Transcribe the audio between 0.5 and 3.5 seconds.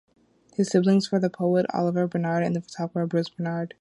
His siblings were the poet Oliver Bernard, and the photographer Bruce